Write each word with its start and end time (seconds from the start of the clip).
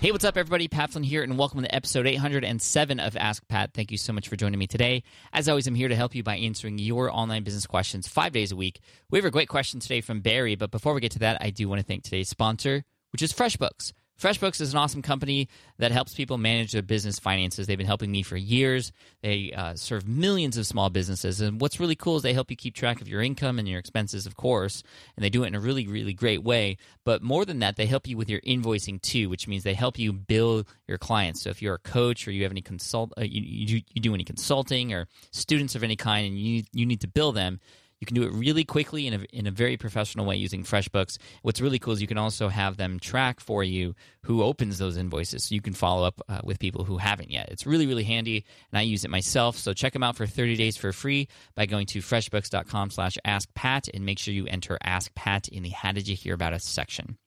Hey, 0.00 0.12
what's 0.12 0.24
up, 0.24 0.36
everybody? 0.36 0.68
Pat 0.68 0.90
Flynn 0.90 1.02
here, 1.02 1.24
and 1.24 1.36
welcome 1.36 1.62
to 1.62 1.74
episode 1.74 2.06
807 2.06 3.00
of 3.00 3.16
Ask 3.16 3.42
Pat. 3.48 3.74
Thank 3.74 3.90
you 3.90 3.98
so 3.98 4.12
much 4.12 4.28
for 4.28 4.36
joining 4.36 4.60
me 4.60 4.68
today. 4.68 5.02
As 5.32 5.48
always, 5.48 5.66
I'm 5.66 5.74
here 5.74 5.88
to 5.88 5.96
help 5.96 6.14
you 6.14 6.22
by 6.22 6.36
answering 6.36 6.78
your 6.78 7.12
online 7.12 7.42
business 7.42 7.66
questions 7.66 8.06
five 8.06 8.30
days 8.30 8.52
a 8.52 8.56
week. 8.56 8.78
We 9.10 9.18
have 9.18 9.26
a 9.26 9.32
great 9.32 9.48
question 9.48 9.80
today 9.80 10.00
from 10.00 10.20
Barry, 10.20 10.54
but 10.54 10.70
before 10.70 10.94
we 10.94 11.00
get 11.00 11.10
to 11.12 11.18
that, 11.20 11.38
I 11.40 11.50
do 11.50 11.68
want 11.68 11.80
to 11.80 11.84
thank 11.84 12.04
today's 12.04 12.28
sponsor, 12.28 12.84
which 13.10 13.22
is 13.22 13.32
FreshBooks. 13.32 13.92
FreshBooks 14.20 14.60
is 14.60 14.72
an 14.72 14.78
awesome 14.78 15.00
company 15.00 15.48
that 15.78 15.92
helps 15.92 16.12
people 16.12 16.38
manage 16.38 16.72
their 16.72 16.82
business 16.82 17.20
finances. 17.20 17.68
They've 17.68 17.78
been 17.78 17.86
helping 17.86 18.10
me 18.10 18.24
for 18.24 18.36
years. 18.36 18.90
They 19.22 19.52
uh, 19.52 19.74
serve 19.76 20.08
millions 20.08 20.56
of 20.56 20.66
small 20.66 20.90
businesses. 20.90 21.40
And 21.40 21.60
what's 21.60 21.78
really 21.78 21.94
cool 21.94 22.16
is 22.16 22.22
they 22.22 22.32
help 22.32 22.50
you 22.50 22.56
keep 22.56 22.74
track 22.74 23.00
of 23.00 23.06
your 23.06 23.22
income 23.22 23.60
and 23.60 23.68
your 23.68 23.78
expenses, 23.78 24.26
of 24.26 24.36
course, 24.36 24.82
and 25.16 25.24
they 25.24 25.30
do 25.30 25.44
it 25.44 25.46
in 25.46 25.54
a 25.54 25.60
really, 25.60 25.86
really 25.86 26.14
great 26.14 26.42
way. 26.42 26.78
But 27.04 27.22
more 27.22 27.44
than 27.44 27.60
that, 27.60 27.76
they 27.76 27.86
help 27.86 28.08
you 28.08 28.16
with 28.16 28.28
your 28.28 28.40
invoicing 28.40 29.00
too, 29.00 29.28
which 29.28 29.46
means 29.46 29.62
they 29.62 29.74
help 29.74 30.00
you 30.00 30.12
bill 30.12 30.66
your 30.88 30.98
clients. 30.98 31.42
So 31.42 31.50
if 31.50 31.62
you're 31.62 31.76
a 31.76 31.78
coach 31.78 32.26
or 32.26 32.32
you 32.32 32.42
have 32.42 32.52
any 32.52 32.60
consult, 32.60 33.12
uh, 33.16 33.22
you, 33.22 33.40
you, 33.40 33.66
do, 33.66 33.86
you 33.94 34.02
do 34.02 34.14
any 34.14 34.24
consulting 34.24 34.92
or 34.92 35.06
students 35.30 35.76
of 35.76 35.84
any 35.84 35.96
kind 35.96 36.26
and 36.26 36.36
you, 36.36 36.64
you 36.72 36.86
need 36.86 37.02
to 37.02 37.08
bill 37.08 37.30
them, 37.30 37.60
you 38.00 38.06
can 38.06 38.14
do 38.14 38.22
it 38.22 38.32
really 38.32 38.64
quickly 38.64 39.06
in 39.06 39.14
a, 39.14 39.24
in 39.32 39.46
a 39.46 39.50
very 39.50 39.76
professional 39.76 40.24
way 40.24 40.36
using 40.36 40.62
FreshBooks. 40.62 41.18
What's 41.42 41.60
really 41.60 41.78
cool 41.78 41.94
is 41.94 42.00
you 42.00 42.06
can 42.06 42.18
also 42.18 42.48
have 42.48 42.76
them 42.76 43.00
track 43.00 43.40
for 43.40 43.64
you 43.64 43.94
who 44.22 44.42
opens 44.42 44.78
those 44.78 44.96
invoices 44.96 45.44
so 45.44 45.54
you 45.54 45.60
can 45.60 45.74
follow 45.74 46.06
up 46.06 46.20
uh, 46.28 46.40
with 46.44 46.58
people 46.58 46.84
who 46.84 46.98
haven't 46.98 47.30
yet. 47.30 47.48
It's 47.50 47.66
really, 47.66 47.86
really 47.86 48.04
handy, 48.04 48.44
and 48.70 48.78
I 48.78 48.82
use 48.82 49.04
it 49.04 49.10
myself. 49.10 49.56
So 49.56 49.72
check 49.72 49.92
them 49.92 50.02
out 50.02 50.16
for 50.16 50.26
30 50.26 50.56
days 50.56 50.76
for 50.76 50.92
free 50.92 51.28
by 51.54 51.66
going 51.66 51.86
to 51.88 51.98
freshbooks.com 52.00 52.90
slash 52.90 53.18
askpat 53.26 53.88
and 53.92 54.04
make 54.04 54.18
sure 54.18 54.34
you 54.34 54.46
enter 54.46 54.78
Ask 54.82 55.14
Pat 55.14 55.48
in 55.48 55.62
the 55.62 55.70
How 55.70 55.92
Did 55.92 56.08
You 56.08 56.16
Hear 56.16 56.34
About 56.34 56.52
Us 56.52 56.64
section. 56.64 57.18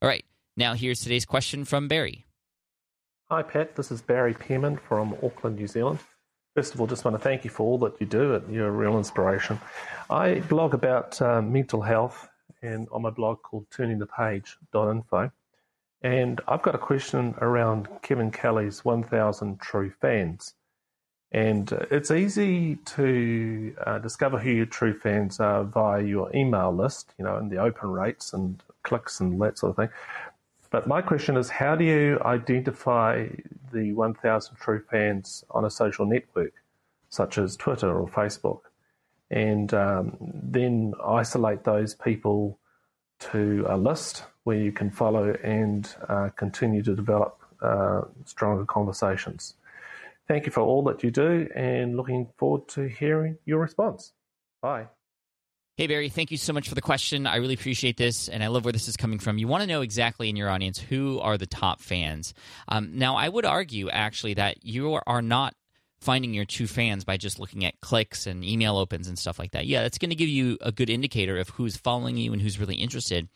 All 0.00 0.08
right, 0.08 0.24
now 0.56 0.74
here's 0.74 1.00
today's 1.00 1.24
question 1.24 1.64
from 1.64 1.88
Barry. 1.88 2.26
Hi, 3.30 3.42
Pat. 3.42 3.74
This 3.74 3.90
is 3.90 4.02
Barry 4.02 4.34
Pearman 4.34 4.76
from 4.76 5.16
Auckland, 5.22 5.56
New 5.56 5.66
Zealand. 5.66 5.98
First 6.56 6.72
of 6.72 6.80
all, 6.80 6.86
just 6.86 7.04
want 7.04 7.14
to 7.14 7.22
thank 7.22 7.44
you 7.44 7.50
for 7.50 7.64
all 7.64 7.76
that 7.80 8.00
you 8.00 8.06
do. 8.06 8.42
You're 8.50 8.68
a 8.68 8.70
real 8.70 8.96
inspiration. 8.96 9.60
I 10.08 10.40
blog 10.48 10.72
about 10.72 11.20
uh, 11.20 11.42
mental 11.42 11.82
health 11.82 12.30
and 12.62 12.88
on 12.90 13.02
my 13.02 13.10
blog 13.10 13.42
called 13.42 13.68
turningthepage.info. 13.68 15.30
And 16.00 16.40
I've 16.48 16.62
got 16.62 16.74
a 16.74 16.78
question 16.78 17.34
around 17.42 17.88
Kevin 18.00 18.30
Kelly's 18.30 18.86
1000 18.86 19.60
True 19.60 19.92
Fans. 20.00 20.54
And 21.30 21.70
uh, 21.74 21.80
it's 21.90 22.10
easy 22.10 22.76
to 22.76 23.76
uh, 23.84 23.98
discover 23.98 24.38
who 24.38 24.50
your 24.50 24.64
true 24.64 24.98
fans 24.98 25.38
are 25.40 25.62
via 25.62 26.02
your 26.02 26.34
email 26.34 26.74
list, 26.74 27.12
you 27.18 27.26
know, 27.26 27.36
and 27.36 27.50
the 27.50 27.58
open 27.58 27.90
rates 27.90 28.32
and 28.32 28.62
clicks 28.82 29.20
and 29.20 29.38
that 29.42 29.58
sort 29.58 29.70
of 29.72 29.76
thing. 29.76 29.88
But 30.76 30.86
my 30.86 31.00
question 31.00 31.38
is, 31.38 31.48
how 31.48 31.74
do 31.74 31.84
you 31.84 32.20
identify 32.22 33.28
the 33.72 33.94
1,000 33.94 34.56
true 34.56 34.82
fans 34.90 35.42
on 35.48 35.64
a 35.64 35.70
social 35.70 36.04
network, 36.04 36.52
such 37.08 37.38
as 37.38 37.56
Twitter 37.56 37.98
or 37.98 38.06
Facebook, 38.06 38.60
and 39.30 39.72
um, 39.72 40.18
then 40.20 40.92
isolate 41.02 41.64
those 41.64 41.94
people 41.94 42.58
to 43.20 43.64
a 43.70 43.78
list 43.78 44.24
where 44.44 44.58
you 44.58 44.70
can 44.70 44.90
follow 44.90 45.34
and 45.42 45.96
uh, 46.10 46.28
continue 46.36 46.82
to 46.82 46.94
develop 46.94 47.40
uh, 47.62 48.02
stronger 48.26 48.66
conversations? 48.66 49.54
Thank 50.28 50.44
you 50.44 50.52
for 50.52 50.60
all 50.60 50.82
that 50.82 51.02
you 51.02 51.10
do, 51.10 51.48
and 51.54 51.96
looking 51.96 52.28
forward 52.36 52.68
to 52.68 52.82
hearing 52.82 53.38
your 53.46 53.60
response. 53.60 54.12
Bye. 54.60 54.88
Hey, 55.78 55.88
Barry, 55.88 56.08
thank 56.08 56.30
you 56.30 56.38
so 56.38 56.54
much 56.54 56.70
for 56.70 56.74
the 56.74 56.80
question. 56.80 57.26
I 57.26 57.36
really 57.36 57.52
appreciate 57.52 57.98
this, 57.98 58.30
and 58.30 58.42
I 58.42 58.46
love 58.46 58.64
where 58.64 58.72
this 58.72 58.88
is 58.88 58.96
coming 58.96 59.18
from. 59.18 59.36
You 59.36 59.46
want 59.46 59.60
to 59.60 59.66
know 59.66 59.82
exactly 59.82 60.30
in 60.30 60.34
your 60.34 60.48
audience 60.48 60.78
who 60.78 61.20
are 61.20 61.36
the 61.36 61.44
top 61.44 61.82
fans. 61.82 62.32
Um, 62.66 62.92
now, 62.94 63.16
I 63.16 63.28
would 63.28 63.44
argue 63.44 63.90
actually 63.90 64.32
that 64.34 64.64
you 64.64 64.98
are 65.06 65.20
not 65.20 65.54
finding 66.00 66.32
your 66.32 66.46
true 66.46 66.66
fans 66.66 67.04
by 67.04 67.18
just 67.18 67.38
looking 67.38 67.66
at 67.66 67.78
clicks 67.82 68.26
and 68.26 68.42
email 68.42 68.78
opens 68.78 69.06
and 69.06 69.18
stuff 69.18 69.38
like 69.38 69.50
that. 69.50 69.66
Yeah, 69.66 69.82
that's 69.82 69.98
going 69.98 70.08
to 70.08 70.16
give 70.16 70.30
you 70.30 70.56
a 70.62 70.72
good 70.72 70.88
indicator 70.88 71.36
of 71.36 71.50
who's 71.50 71.76
following 71.76 72.16
you 72.16 72.32
and 72.32 72.40
who's 72.40 72.58
really 72.58 72.76
interested. 72.76 73.28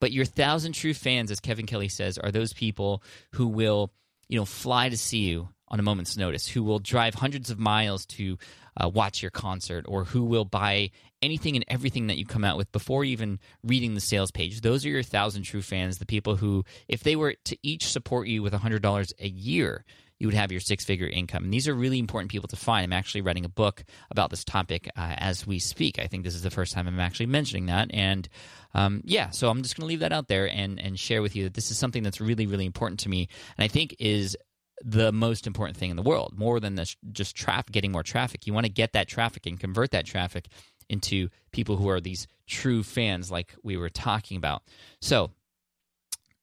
But 0.00 0.12
your 0.12 0.24
thousand 0.24 0.72
true 0.72 0.94
fans, 0.94 1.30
as 1.30 1.40
Kevin 1.40 1.66
Kelly 1.66 1.90
says, 1.90 2.16
are 2.16 2.30
those 2.30 2.54
people 2.54 3.02
who 3.32 3.48
will, 3.48 3.92
you 4.30 4.38
know, 4.38 4.46
fly 4.46 4.88
to 4.88 4.96
see 4.96 5.24
you 5.24 5.50
on 5.68 5.78
a 5.78 5.82
moment's 5.82 6.16
notice, 6.16 6.46
who 6.46 6.62
will 6.62 6.78
drive 6.78 7.14
hundreds 7.14 7.50
of 7.50 7.58
miles 7.58 8.06
to 8.06 8.38
uh, 8.76 8.88
watch 8.88 9.22
your 9.22 9.30
concert, 9.30 9.84
or 9.88 10.04
who 10.04 10.24
will 10.24 10.44
buy 10.44 10.90
anything 11.20 11.54
and 11.54 11.64
everything 11.68 12.08
that 12.08 12.18
you 12.18 12.26
come 12.26 12.44
out 12.44 12.56
with 12.56 12.70
before 12.72 13.04
even 13.04 13.38
reading 13.62 13.94
the 13.94 14.00
sales 14.00 14.30
page. 14.30 14.60
Those 14.60 14.84
are 14.84 14.90
your 14.90 15.02
thousand 15.02 15.42
true 15.42 15.62
fans, 15.62 15.98
the 15.98 16.06
people 16.06 16.36
who, 16.36 16.64
if 16.88 17.02
they 17.02 17.16
were 17.16 17.34
to 17.44 17.56
each 17.62 17.86
support 17.86 18.28
you 18.28 18.42
with 18.42 18.52
$100 18.52 19.12
a 19.20 19.28
year, 19.28 19.84
you 20.22 20.28
would 20.28 20.34
have 20.34 20.52
your 20.52 20.60
six 20.60 20.84
figure 20.84 21.08
income. 21.08 21.42
And 21.42 21.52
these 21.52 21.66
are 21.66 21.74
really 21.74 21.98
important 21.98 22.30
people 22.30 22.46
to 22.48 22.56
find. 22.56 22.84
I'm 22.84 22.92
actually 22.92 23.22
writing 23.22 23.44
a 23.44 23.48
book 23.48 23.82
about 24.08 24.30
this 24.30 24.44
topic 24.44 24.88
uh, 24.96 25.16
as 25.18 25.48
we 25.48 25.58
speak. 25.58 25.98
I 25.98 26.06
think 26.06 26.22
this 26.22 26.36
is 26.36 26.42
the 26.42 26.50
first 26.50 26.72
time 26.72 26.86
I'm 26.86 27.00
actually 27.00 27.26
mentioning 27.26 27.66
that. 27.66 27.90
And 27.92 28.28
um, 28.72 29.02
yeah, 29.04 29.30
so 29.30 29.50
I'm 29.50 29.62
just 29.62 29.76
going 29.76 29.82
to 29.82 29.88
leave 29.88 29.98
that 29.98 30.12
out 30.12 30.28
there 30.28 30.46
and, 30.46 30.78
and 30.78 30.96
share 30.96 31.22
with 31.22 31.34
you 31.34 31.42
that 31.44 31.54
this 31.54 31.72
is 31.72 31.78
something 31.78 32.04
that's 32.04 32.20
really, 32.20 32.46
really 32.46 32.66
important 32.66 33.00
to 33.00 33.08
me. 33.08 33.28
And 33.58 33.64
I 33.64 33.68
think 33.68 33.96
is 33.98 34.36
the 34.84 35.12
most 35.12 35.46
important 35.46 35.76
thing 35.76 35.90
in 35.90 35.96
the 35.96 36.02
world, 36.02 36.34
more 36.36 36.60
than 36.60 36.74
this, 36.74 36.96
just 37.12 37.36
traffic, 37.36 37.72
getting 37.72 37.92
more 37.92 38.02
traffic. 38.02 38.46
You 38.46 38.52
want 38.52 38.66
to 38.66 38.72
get 38.72 38.92
that 38.92 39.08
traffic 39.08 39.46
and 39.46 39.58
convert 39.58 39.92
that 39.92 40.06
traffic 40.06 40.48
into 40.88 41.28
people 41.52 41.76
who 41.76 41.88
are 41.88 42.00
these 42.00 42.26
true 42.46 42.82
fans, 42.82 43.30
like 43.30 43.54
we 43.62 43.76
were 43.76 43.88
talking 43.88 44.36
about. 44.36 44.62
So, 45.00 45.30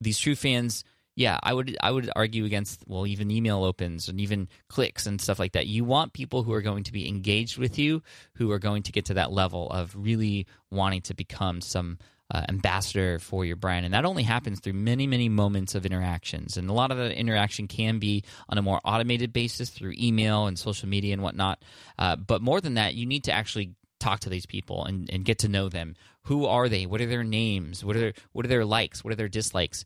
these 0.02 0.18
true 0.18 0.36
fans, 0.36 0.86
yeah, 1.16 1.38
I 1.44 1.54
would 1.54 1.78
I 1.84 1.92
would 1.92 2.10
argue 2.16 2.46
against 2.46 2.84
well, 2.88 3.06
even 3.06 3.30
email 3.30 3.64
opens 3.64 4.08
and 4.08 4.22
even 4.22 4.48
clicks 4.70 5.06
and 5.06 5.20
stuff 5.20 5.40
like 5.40 5.52
that. 5.52 5.68
You 5.68 5.84
want 5.84 6.14
people 6.14 6.44
who 6.44 6.54
are 6.54 6.62
going 6.62 6.84
to 6.86 6.94
be 6.94 7.08
engaged 7.08 7.58
with 7.58 7.78
you, 7.78 8.02
who 8.36 8.52
are 8.52 8.60
going 8.60 8.84
to 8.84 8.92
get 8.94 9.06
to 9.06 9.14
that 9.16 9.32
level 9.32 9.70
of 9.70 9.94
really 9.98 10.48
wanting 10.72 11.02
to 11.02 11.14
become 11.14 11.60
some 11.60 11.98
uh, 12.32 12.44
ambassador 12.50 13.20
for 13.20 13.44
your 13.44 13.56
brand. 13.56 13.86
And 13.86 13.94
that 13.94 14.06
only 14.06 14.24
happens 14.24 14.60
through 14.60 14.74
many, 14.74 15.08
many 15.08 15.30
moments 15.30 15.76
of 15.76 15.86
interactions. 15.86 16.58
And 16.58 16.70
a 16.70 16.74
lot 16.74 16.92
of 16.92 16.98
that 16.98 17.18
interaction 17.18 17.68
can 17.68 18.00
be 18.00 18.24
on 18.48 18.58
a 18.58 18.62
more 18.62 18.80
automated 18.86 19.34
basis 19.34 19.70
through 19.70 19.94
email 19.98 20.46
and 20.46 20.58
social 20.58 20.88
media 20.88 21.14
and 21.14 21.24
whatnot. 21.24 21.64
Uh, 21.98 22.16
but 22.16 22.42
more 22.42 22.62
than 22.62 22.76
that, 22.76 22.94
you 22.94 23.06
need 23.06 23.24
to 23.26 23.32
actually 23.32 23.74
talk 24.00 24.22
to 24.22 24.30
these 24.30 24.46
people 24.46 24.86
and, 24.86 25.10
and 25.12 25.26
get 25.26 25.40
to 25.40 25.48
know 25.48 25.70
them. 25.70 25.96
Who 26.24 26.46
are 26.46 26.70
they? 26.70 26.86
What 26.86 27.02
are 27.02 27.08
their 27.08 27.24
names? 27.24 27.84
What 27.84 27.96
are 27.96 28.00
their, 28.00 28.14
what 28.32 28.46
are 28.46 28.50
their 28.50 28.66
likes? 28.66 29.04
What 29.04 29.12
are 29.12 29.18
their 29.18 29.28
dislikes? 29.28 29.84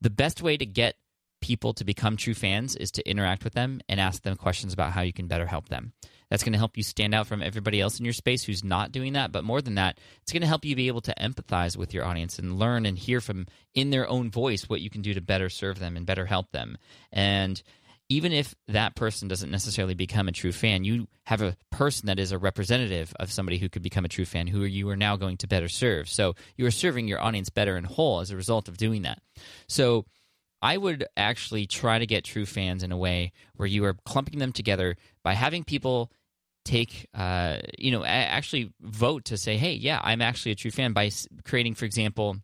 The 0.00 0.10
best 0.10 0.42
way 0.42 0.56
to 0.56 0.66
get 0.66 0.96
people 1.42 1.74
to 1.74 1.84
become 1.84 2.16
true 2.16 2.32
fans 2.32 2.74
is 2.76 2.90
to 2.92 3.06
interact 3.06 3.44
with 3.44 3.52
them 3.52 3.80
and 3.88 4.00
ask 4.00 4.22
them 4.22 4.36
questions 4.36 4.72
about 4.72 4.92
how 4.92 5.02
you 5.02 5.12
can 5.12 5.26
better 5.26 5.46
help 5.46 5.68
them. 5.68 5.92
That's 6.30 6.42
going 6.42 6.54
to 6.54 6.58
help 6.58 6.78
you 6.78 6.82
stand 6.82 7.14
out 7.14 7.26
from 7.26 7.42
everybody 7.42 7.78
else 7.78 7.98
in 7.98 8.06
your 8.06 8.14
space 8.14 8.42
who's 8.42 8.64
not 8.64 8.90
doing 8.90 9.12
that. 9.12 9.32
But 9.32 9.44
more 9.44 9.60
than 9.60 9.74
that, 9.74 9.98
it's 10.22 10.32
going 10.32 10.40
to 10.40 10.48
help 10.48 10.64
you 10.64 10.74
be 10.74 10.86
able 10.86 11.02
to 11.02 11.14
empathize 11.20 11.76
with 11.76 11.92
your 11.92 12.06
audience 12.06 12.38
and 12.38 12.58
learn 12.58 12.86
and 12.86 12.96
hear 12.96 13.20
from 13.20 13.46
in 13.74 13.90
their 13.90 14.08
own 14.08 14.30
voice 14.30 14.66
what 14.66 14.80
you 14.80 14.88
can 14.88 15.02
do 15.02 15.12
to 15.12 15.20
better 15.20 15.50
serve 15.50 15.78
them 15.78 15.94
and 15.94 16.06
better 16.06 16.24
help 16.24 16.50
them. 16.52 16.78
And 17.12 17.62
even 18.08 18.32
if 18.32 18.54
that 18.68 18.94
person 18.94 19.28
doesn't 19.28 19.50
necessarily 19.50 19.94
become 19.94 20.28
a 20.28 20.32
true 20.32 20.52
fan, 20.52 20.84
you 20.84 21.06
have 21.24 21.42
a 21.42 21.56
person 21.70 22.06
that 22.06 22.18
is 22.18 22.32
a 22.32 22.38
representative 22.38 23.12
of 23.18 23.32
somebody 23.32 23.58
who 23.58 23.68
could 23.68 23.82
become 23.82 24.04
a 24.04 24.08
true 24.08 24.24
fan 24.24 24.46
who 24.46 24.64
you 24.64 24.88
are 24.88 24.96
now 24.96 25.16
going 25.16 25.36
to 25.38 25.48
better 25.48 25.68
serve. 25.68 26.08
So 26.08 26.34
you 26.56 26.64
are 26.66 26.70
serving 26.70 27.08
your 27.08 27.20
audience 27.20 27.50
better 27.50 27.76
and 27.76 27.86
whole 27.86 28.20
as 28.20 28.30
a 28.30 28.36
result 28.36 28.68
of 28.68 28.76
doing 28.76 29.02
that. 29.02 29.18
So 29.66 30.06
I 30.62 30.76
would 30.76 31.04
actually 31.16 31.66
try 31.66 31.98
to 31.98 32.06
get 32.06 32.24
true 32.24 32.46
fans 32.46 32.82
in 32.82 32.92
a 32.92 32.96
way 32.96 33.32
where 33.56 33.66
you 33.66 33.84
are 33.84 33.96
clumping 34.06 34.38
them 34.38 34.52
together 34.52 34.96
by 35.24 35.34
having 35.34 35.64
people 35.64 36.10
take 36.64 37.08
uh, 37.14 37.58
you 37.78 37.90
know 37.90 38.04
actually 38.04 38.72
vote 38.80 39.24
to 39.26 39.36
say 39.36 39.56
hey 39.56 39.72
yeah 39.72 40.00
i'm 40.04 40.22
actually 40.22 40.52
a 40.52 40.54
true 40.54 40.70
fan 40.70 40.92
by 40.92 41.10
creating 41.44 41.74
for 41.74 41.84
example 41.84 42.36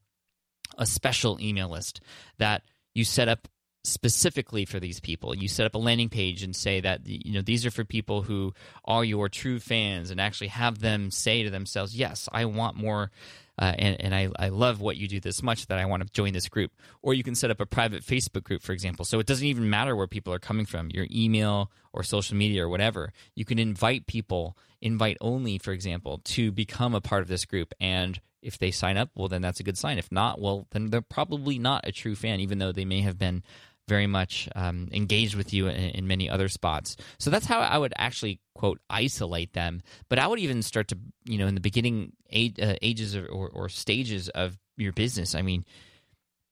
a 0.76 0.86
special 0.86 1.40
email 1.40 1.68
list 1.68 2.00
that 2.38 2.62
you 2.94 3.04
set 3.04 3.28
up 3.28 3.46
specifically 3.90 4.64
for 4.64 4.80
these 4.80 5.00
people 5.00 5.34
you 5.34 5.48
set 5.48 5.66
up 5.66 5.74
a 5.74 5.78
landing 5.78 6.08
page 6.08 6.42
and 6.42 6.54
say 6.54 6.80
that 6.80 7.00
you 7.06 7.32
know 7.32 7.42
these 7.42 7.64
are 7.66 7.70
for 7.70 7.84
people 7.84 8.22
who 8.22 8.52
are 8.84 9.04
your 9.04 9.28
true 9.28 9.58
fans 9.58 10.10
and 10.10 10.20
actually 10.20 10.48
have 10.48 10.78
them 10.80 11.10
say 11.10 11.42
to 11.42 11.50
themselves 11.50 11.96
yes 11.96 12.28
i 12.32 12.44
want 12.44 12.76
more 12.76 13.10
uh, 13.58 13.74
and, 13.76 14.00
and 14.00 14.14
I, 14.14 14.28
I 14.38 14.48
love 14.50 14.80
what 14.80 14.96
you 14.96 15.08
do 15.08 15.18
this 15.18 15.42
much 15.42 15.66
that 15.66 15.78
I 15.78 15.84
want 15.86 16.06
to 16.06 16.12
join 16.12 16.32
this 16.32 16.48
group. 16.48 16.70
Or 17.02 17.12
you 17.12 17.24
can 17.24 17.34
set 17.34 17.50
up 17.50 17.60
a 17.60 17.66
private 17.66 18.04
Facebook 18.04 18.44
group, 18.44 18.62
for 18.62 18.72
example. 18.72 19.04
So 19.04 19.18
it 19.18 19.26
doesn't 19.26 19.46
even 19.46 19.68
matter 19.68 19.96
where 19.96 20.06
people 20.06 20.32
are 20.32 20.38
coming 20.38 20.64
from, 20.64 20.90
your 20.90 21.06
email 21.10 21.70
or 21.92 22.04
social 22.04 22.36
media 22.36 22.64
or 22.64 22.68
whatever. 22.68 23.12
You 23.34 23.44
can 23.44 23.58
invite 23.58 24.06
people, 24.06 24.56
invite 24.80 25.16
only, 25.20 25.58
for 25.58 25.72
example, 25.72 26.20
to 26.24 26.52
become 26.52 26.94
a 26.94 27.00
part 27.00 27.22
of 27.22 27.28
this 27.28 27.44
group. 27.44 27.74
And 27.80 28.20
if 28.42 28.58
they 28.58 28.70
sign 28.70 28.96
up, 28.96 29.10
well, 29.16 29.28
then 29.28 29.42
that's 29.42 29.60
a 29.60 29.64
good 29.64 29.76
sign. 29.76 29.98
If 29.98 30.12
not, 30.12 30.40
well, 30.40 30.68
then 30.70 30.90
they're 30.90 31.00
probably 31.02 31.58
not 31.58 31.86
a 31.86 31.92
true 31.92 32.14
fan, 32.14 32.38
even 32.38 32.58
though 32.58 32.72
they 32.72 32.84
may 32.84 33.00
have 33.00 33.18
been 33.18 33.42
very 33.88 34.06
much 34.06 34.48
um, 34.54 34.88
engaged 34.92 35.34
with 35.34 35.52
you 35.52 35.66
in, 35.68 35.90
in, 35.90 36.06
many 36.06 36.28
other 36.28 36.48
spots. 36.48 36.96
So 37.18 37.30
that's 37.30 37.46
how 37.46 37.60
I 37.60 37.78
would 37.78 37.94
actually 37.96 38.40
quote 38.54 38.80
isolate 38.88 39.54
them. 39.54 39.82
But 40.08 40.18
I 40.18 40.26
would 40.26 40.38
even 40.38 40.62
start 40.62 40.88
to 40.88 40.98
you 41.24 41.38
know 41.38 41.46
in 41.46 41.54
the 41.54 41.60
beginning 41.60 42.12
age, 42.30 42.58
uh, 42.60 42.74
ages 42.82 43.16
or, 43.16 43.26
or, 43.26 43.48
or 43.48 43.68
stages 43.68 44.28
of 44.28 44.58
your 44.76 44.92
business. 44.92 45.34
I 45.34 45.42
mean, 45.42 45.64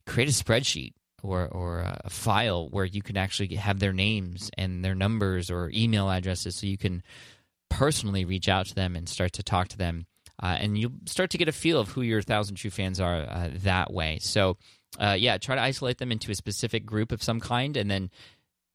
create 0.06 0.28
a 0.28 0.32
spreadsheet 0.32 0.94
or 1.22 1.46
or 1.46 1.80
a 1.80 2.10
file 2.10 2.68
where 2.68 2.84
you 2.84 3.02
can 3.02 3.16
actually 3.16 3.54
have 3.56 3.78
their 3.78 3.92
names 3.92 4.50
and 4.56 4.84
their 4.84 4.94
numbers 4.94 5.50
or 5.50 5.70
email 5.74 6.10
addresses, 6.10 6.56
so 6.56 6.66
you 6.66 6.78
can 6.78 7.02
personally 7.68 8.24
reach 8.24 8.48
out 8.48 8.66
to 8.66 8.74
them 8.74 8.96
and 8.96 9.08
start 9.08 9.32
to 9.34 9.42
talk 9.42 9.68
to 9.68 9.78
them. 9.78 10.06
Uh, 10.42 10.56
and 10.60 10.76
you'll 10.76 10.92
start 11.06 11.30
to 11.30 11.38
get 11.38 11.48
a 11.48 11.52
feel 11.52 11.80
of 11.80 11.88
who 11.88 12.02
your 12.02 12.20
thousand 12.20 12.56
true 12.56 12.70
fans 12.70 13.00
are 13.00 13.22
uh, 13.22 13.48
that 13.62 13.92
way. 13.92 14.18
So, 14.20 14.58
uh, 14.98 15.16
yeah, 15.18 15.38
try 15.38 15.54
to 15.54 15.62
isolate 15.62 15.98
them 15.98 16.12
into 16.12 16.30
a 16.30 16.34
specific 16.34 16.86
group 16.86 17.12
of 17.12 17.22
some 17.22 17.40
kind, 17.40 17.76
and 17.76 17.90
then 17.90 18.10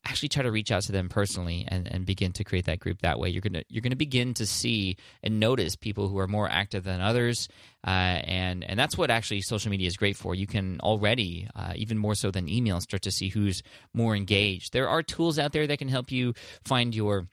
actually 0.06 0.30
try 0.30 0.42
to 0.42 0.52
reach 0.52 0.72
out 0.72 0.82
to 0.84 0.92
them 0.92 1.10
personally 1.10 1.66
and, 1.68 1.88
and 1.88 2.06
begin 2.06 2.32
to 2.32 2.44
create 2.44 2.66
that 2.66 2.80
group 2.80 3.02
that 3.02 3.20
way. 3.20 3.30
You're 3.30 3.42
gonna 3.42 3.64
you're 3.70 3.82
gonna 3.82 3.96
begin 3.96 4.34
to 4.36 4.46
see 4.46 4.98
and 5.22 5.40
notice 5.40 5.76
people 5.76 6.08
who 6.08 6.18
are 6.18 6.28
more 6.28 6.50
active 6.50 6.84
than 6.84 7.02
others 7.02 7.48
uh, 7.86 7.90
and 7.90 8.64
and 8.64 8.80
that's 8.80 8.98
what 8.98 9.12
actually 9.12 9.42
social 9.42 9.70
media 9.70 9.88
is 9.88 9.98
great 9.98 10.18
for. 10.18 10.34
You 10.34 10.48
can 10.48 10.80
already 10.82 11.48
uh, 11.56 11.74
even 11.76 11.98
more 11.98 12.16
so 12.16 12.32
than 12.32 12.50
email 12.50 12.80
start 12.82 13.04
to 13.04 13.12
see 13.12 13.30
who's 13.30 13.62
more 13.94 14.16
engaged. 14.16 14.74
There 14.74 14.90
are 14.90 15.04
tools 15.04 15.38
out 15.38 15.52
there 15.52 15.68
that 15.68 15.78
can 15.78 15.88
help 15.88 16.12
you 16.12 16.34
find 16.64 16.96
your 16.96 17.28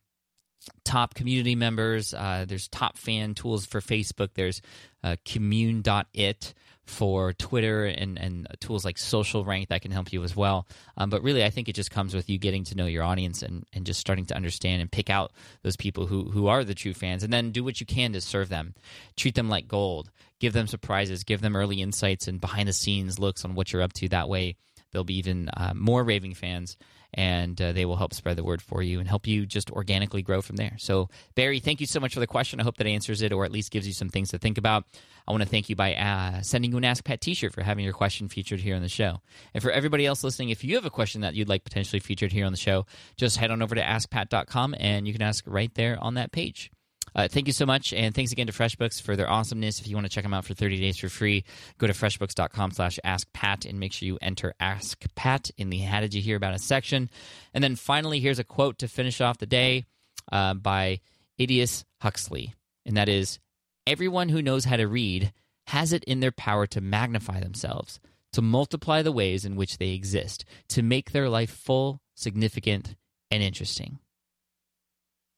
top 0.84 1.14
community 1.14 1.55
members 1.55 2.14
uh, 2.14 2.44
there's 2.46 2.69
top 2.69 2.96
fan 2.96 3.34
tools 3.34 3.64
for 3.66 3.81
facebook 3.81 4.31
there's 4.34 4.60
uh, 5.02 5.16
commun.it 5.25 6.55
for 6.88 7.34
Twitter 7.34 7.84
and, 7.84 8.19
and 8.19 8.46
tools 8.60 8.84
like 8.84 8.96
Social 8.96 9.44
Rank 9.44 9.69
that 9.69 9.82
can 9.82 9.90
help 9.90 10.10
you 10.10 10.25
as 10.25 10.34
well. 10.34 10.66
Um, 10.96 11.10
but 11.10 11.22
really, 11.22 11.44
I 11.44 11.50
think 11.50 11.69
it 11.69 11.75
just 11.75 11.90
comes 11.90 12.14
with 12.14 12.31
you 12.31 12.38
getting 12.38 12.64
to 12.64 12.75
know 12.75 12.87
your 12.87 13.05
audience 13.05 13.43
and, 13.43 13.66
and 13.75 13.84
just 13.84 14.00
starting 14.00 14.25
to 14.26 14.34
understand 14.34 14.81
and 14.81 14.90
pick 14.90 15.10
out 15.10 15.32
those 15.62 15.76
people 15.76 16.06
who, 16.06 16.31
who 16.31 16.46
are 16.46 16.64
the 16.64 16.75
true 16.75 16.94
fans 16.94 17.22
and 17.22 17.32
then 17.32 17.50
do 17.50 17.62
what 17.62 17.78
you 17.78 17.87
can 17.87 18.14
to 18.14 18.20
serve 18.22 18.49
them. 18.49 18.75
Treat 19.16 19.34
them 19.34 19.50
like 19.50 19.69
gold. 19.69 20.11
Give 20.40 20.54
them 20.54 20.66
surprises. 20.66 21.25
Give 21.25 21.43
them 21.43 21.56
early 21.56 21.82
insights 21.82 22.26
and 22.26 22.40
behind 22.40 22.69
the 22.69 22.72
scenes 22.72 23.19
looks 23.19 23.44
on 23.44 23.54
what 23.54 23.72
you're 23.72 23.82
up 23.82 23.93
to. 23.94 24.08
That 24.08 24.31
way, 24.31 24.56
they'll 24.99 25.05
be 25.05 25.19
even 25.19 25.49
uh, 25.56 25.73
more 25.77 26.03
raving 26.03 26.35
fans 26.35 26.77
and 27.15 27.62
uh, 27.62 27.71
they 27.71 27.85
will 27.87 27.95
help 27.95 28.12
spread 28.12 28.37
the 28.37 28.43
word 28.43 28.61
for 28.61 28.83
you 28.83 28.99
and 28.99 29.09
help 29.09 29.29
you 29.29 29.47
just 29.47 29.71
organically 29.71 30.23
grow 30.23 30.43
from 30.43 30.56
there. 30.56 30.75
So, 30.77 31.09
Barry, 31.37 31.61
thank 31.61 31.81
you 31.81 31.87
so 31.87 32.00
much 32.00 32.15
for 32.15 32.21
the 32.21 32.27
question. 32.27 32.61
I 32.61 32.65
hope 32.65 32.77
that 32.79 32.87
answers 32.89 33.23
it 33.23 33.33
or 33.33 33.45
at 33.45 33.53
least 33.53 33.71
gives 33.71 33.87
you 33.87 33.93
some 33.93 34.09
things 34.09 34.31
to 34.31 34.39
think 34.39 34.59
about. 34.59 34.85
I 35.27 35.31
want 35.31 35.43
to 35.45 35.49
thank 35.49 35.69
you 35.69 35.77
by 35.77 35.95
uh, 35.95 36.43
sending 36.43 36.73
you 36.73 36.79
an 36.79 36.85
Ask 36.85 37.05
Pat 37.05 37.21
t 37.21 37.33
shirt 37.33 37.55
for 37.55 37.62
having 37.62 37.85
your 37.85 37.95
question 37.95 38.29
featured 38.29 38.61
here 38.61 38.75
on 38.75 38.83
the 38.83 38.89
show. 38.89 39.21
And 39.55 39.62
for 39.62 39.71
everybody 39.71 40.05
else 40.05 40.25
listening, 40.25 40.50
if 40.50 40.65
you 40.65 40.75
have 40.75 40.85
a 40.85 40.91
question 40.91 41.21
that 41.21 41.35
you'd 41.35 41.49
like 41.49 41.62
potentially 41.62 42.00
featured 42.00 42.33
here 42.33 42.45
on 42.45 42.53
the 42.53 42.59
show, 42.59 42.87
just 43.17 43.37
head 43.37 43.53
on 43.53 43.62
over 43.62 43.77
to 43.77 43.83
askpat.com 43.83 44.75
and 44.79 45.06
you 45.06 45.12
can 45.12 45.23
ask 45.23 45.45
right 45.47 45.73
there 45.75 45.97
on 46.03 46.15
that 46.15 46.33
page. 46.33 46.73
Uh, 47.19 47.26
thank 47.26 47.49
you 47.49 47.53
so 47.53 47.67
much, 47.67 47.93
and 47.93 48.15
thanks 48.15 48.31
again 48.31 48.47
to 48.47 48.53
FreshBooks 48.53 49.03
for 49.03 49.17
their 49.17 49.29
awesomeness. 49.29 49.81
If 49.81 49.88
you 49.88 49.97
want 49.97 50.06
to 50.06 50.09
check 50.09 50.23
them 50.23 50.32
out 50.32 50.44
for 50.44 50.55
30 50.55 50.79
days 50.79 50.99
for 50.99 51.09
free, 51.09 51.43
go 51.76 51.88
to 51.88 51.93
freshbooks.com 51.93 52.70
slash 52.70 53.00
askpat 53.05 53.69
and 53.69 53.81
make 53.81 53.93
sure 53.93 54.06
you 54.06 54.19
enter 54.23 54.55
Ask 54.61 55.05
Pat 55.17 55.50
in 55.56 55.69
the 55.69 55.79
How 55.79 56.00
Did 56.00 56.15
You 56.15 56.23
Hear 56.23 56.37
About 56.37 56.55
Us 56.55 56.62
section. 56.62 57.11
And 57.53 57.65
then 57.65 57.75
finally, 57.75 58.20
here's 58.20 58.38
a 58.38 58.44
quote 58.44 58.79
to 58.79 58.87
finish 58.87 59.20
off 59.20 59.38
the 59.38 59.47
day 59.47 59.85
uh, 60.31 60.55
by 60.55 61.00
Aldous 61.41 61.85
Huxley, 62.00 62.55
and 62.87 62.97
that 62.97 63.09
is, 63.09 63.41
Everyone 63.85 64.29
who 64.29 64.41
knows 64.41 64.67
how 64.67 64.76
to 64.76 64.87
read 64.87 65.32
has 65.67 65.93
it 65.93 66.05
in 66.05 66.21
their 66.21 66.31
power 66.31 66.69
to 66.69 66.81
magnify 66.81 67.41
themselves, 67.41 67.99
to 68.35 68.43
multiply 68.43 69.03
the 69.03 69.11
ways 69.11 69.44
in 69.44 69.56
which 69.56 69.79
they 69.79 69.91
exist, 69.91 70.44
to 70.69 70.85
make 70.85 71.11
their 71.11 71.29
life 71.29 71.50
full, 71.50 72.00
significant, 72.14 72.94
and 73.29 73.43
interesting. 73.43 73.99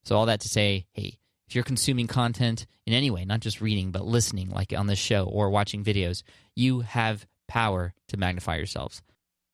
So, 0.05 0.15
all 0.15 0.26
that 0.26 0.41
to 0.41 0.49
say, 0.50 0.85
hey, 0.93 1.21
if 1.50 1.56
you're 1.56 1.64
consuming 1.64 2.06
content 2.06 2.64
in 2.87 2.93
any 2.93 3.11
way, 3.11 3.25
not 3.25 3.41
just 3.41 3.61
reading, 3.61 3.91
but 3.91 4.06
listening, 4.06 4.50
like 4.50 4.73
on 4.73 4.87
this 4.87 5.00
show 5.00 5.25
or 5.25 5.50
watching 5.50 5.82
videos, 5.82 6.23
you 6.55 6.82
have 6.82 7.26
power 7.49 7.93
to 8.06 8.17
magnify 8.17 8.55
yourselves. 8.55 9.02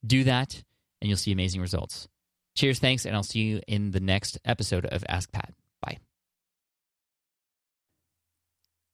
Do 0.07 0.25
that, 0.25 0.63
and 1.01 1.09
you'll 1.09 1.17
see 1.17 1.33
amazing 1.33 1.63
results. 1.63 2.07
Cheers, 2.55 2.81
thanks, 2.81 3.07
and 3.07 3.17
I'll 3.17 3.23
see 3.23 3.41
you 3.41 3.63
in 3.67 3.93
the 3.93 4.01
next 4.01 4.39
episode 4.45 4.85
of 4.85 5.05
Ask 5.09 5.33
Pat. 5.33 5.55
Bye. 5.81 5.97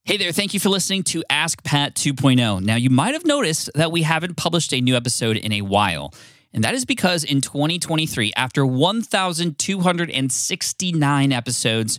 Hey 0.05 0.17
there, 0.17 0.31
thank 0.31 0.55
you 0.55 0.61
for 0.61 0.69
listening 0.69 1.03
to 1.05 1.25
Ask 1.29 1.65
Pat 1.65 1.97
2.0. 1.97 2.63
Now, 2.63 2.77
you 2.77 2.91
might 2.91 3.15
have 3.15 3.27
noticed 3.27 3.69
that 3.75 3.91
we 3.91 4.03
haven't 4.03 4.37
published 4.37 4.73
a 4.73 4.81
new 4.81 4.95
episode 4.95 5.37
in 5.37 5.51
a 5.51 5.63
while. 5.63 6.15
And 6.55 6.63
that 6.63 6.75
is 6.75 6.85
because 6.85 7.25
in 7.25 7.41
2023, 7.41 8.35
after 8.37 8.65
1,269 8.65 11.33
episodes, 11.33 11.99